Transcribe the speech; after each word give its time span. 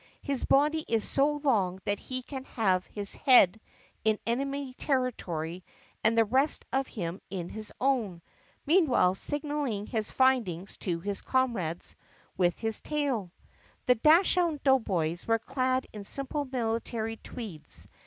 His 0.23 0.45
body 0.45 0.83
is 0.87 1.07
so 1.07 1.33
long 1.43 1.79
that 1.85 1.99
he 1.99 2.23
can 2.23 2.43
have 2.45 2.87
his 2.87 3.13
head 3.13 3.61
in 4.03 4.17
enemy 4.25 4.73
territory 4.73 5.63
and 6.03 6.17
the 6.17 6.25
rest 6.25 6.65
of 6.73 6.87
him 6.87 7.21
in 7.29 7.49
his 7.49 7.71
own, 7.79 8.23
meanwhile 8.65 9.13
signaling 9.13 9.85
his 9.85 10.09
findings 10.09 10.77
to 10.77 11.01
his 11.01 11.21
comrades 11.21 11.95
with 12.35 12.57
his 12.57 12.81
tail. 12.81 13.31
The 13.85 13.93
Dachshund 13.93 14.63
Doughboys 14.63 15.27
were 15.27 15.37
clad 15.37 15.85
in 15.93 16.03
simple 16.03 16.45
military 16.45 17.17
tweeds. 17.17 17.85